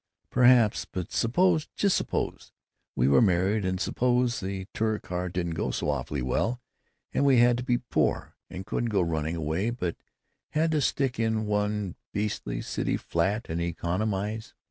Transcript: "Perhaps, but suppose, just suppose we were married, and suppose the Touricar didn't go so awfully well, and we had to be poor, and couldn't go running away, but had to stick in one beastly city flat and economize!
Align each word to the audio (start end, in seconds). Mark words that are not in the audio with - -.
"Perhaps, 0.31 0.85
but 0.85 1.11
suppose, 1.11 1.67
just 1.75 1.95
suppose 1.95 2.51
we 2.95 3.07
were 3.07 3.21
married, 3.21 3.63
and 3.63 3.79
suppose 3.79 4.39
the 4.39 4.65
Touricar 4.73 5.29
didn't 5.29 5.53
go 5.53 5.69
so 5.69 5.91
awfully 5.91 6.23
well, 6.23 6.59
and 7.13 7.23
we 7.23 7.37
had 7.37 7.55
to 7.57 7.63
be 7.63 7.77
poor, 7.77 8.35
and 8.49 8.65
couldn't 8.65 8.89
go 8.89 9.01
running 9.03 9.35
away, 9.35 9.69
but 9.69 9.95
had 10.53 10.71
to 10.71 10.81
stick 10.81 11.19
in 11.19 11.45
one 11.45 11.93
beastly 12.13 12.61
city 12.63 12.97
flat 12.97 13.45
and 13.47 13.61
economize! 13.61 14.55